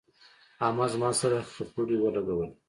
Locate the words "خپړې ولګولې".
1.51-2.49